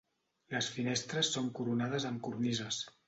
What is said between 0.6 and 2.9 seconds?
finestres són coronades amb cornises.